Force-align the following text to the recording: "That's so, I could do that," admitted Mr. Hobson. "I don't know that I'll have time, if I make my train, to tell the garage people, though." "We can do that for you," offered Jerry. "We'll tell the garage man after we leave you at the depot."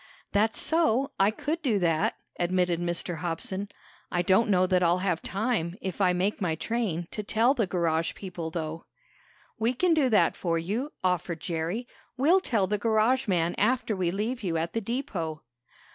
"That's 0.31 0.59
so, 0.59 1.11
I 1.19 1.29
could 1.29 1.61
do 1.61 1.77
that," 1.77 2.15
admitted 2.39 2.79
Mr. 2.79 3.17
Hobson. 3.17 3.69
"I 4.11 4.23
don't 4.23 4.49
know 4.49 4.65
that 4.65 4.81
I'll 4.81 4.97
have 5.05 5.21
time, 5.21 5.75
if 5.79 6.01
I 6.01 6.11
make 6.11 6.41
my 6.41 6.55
train, 6.55 7.07
to 7.11 7.21
tell 7.21 7.53
the 7.53 7.67
garage 7.67 8.15
people, 8.15 8.49
though." 8.49 8.87
"We 9.59 9.73
can 9.75 9.93
do 9.93 10.09
that 10.09 10.35
for 10.35 10.57
you," 10.57 10.91
offered 11.03 11.39
Jerry. 11.39 11.87
"We'll 12.17 12.39
tell 12.41 12.65
the 12.65 12.79
garage 12.79 13.27
man 13.27 13.53
after 13.59 13.95
we 13.95 14.09
leave 14.09 14.41
you 14.41 14.57
at 14.57 14.73
the 14.73 14.81
depot." 14.81 15.43